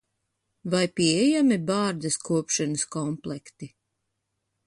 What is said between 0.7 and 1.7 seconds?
Vai pieejami